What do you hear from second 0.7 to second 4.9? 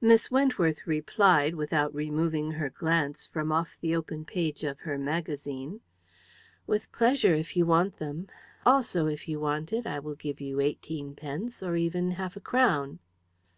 replied, without removing her glance from off the open page of